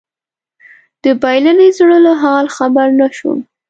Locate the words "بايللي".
1.21-1.69